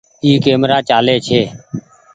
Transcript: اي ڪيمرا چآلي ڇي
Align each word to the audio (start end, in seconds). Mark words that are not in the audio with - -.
اي 0.23 0.31
ڪيمرا 0.45 0.77
چآلي 0.89 1.17
ڇي 1.25 1.41